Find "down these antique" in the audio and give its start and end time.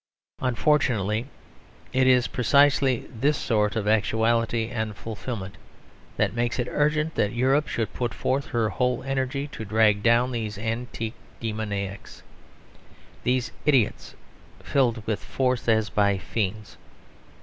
10.01-11.13